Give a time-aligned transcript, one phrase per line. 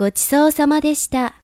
[0.00, 1.39] ごちそうさまでした。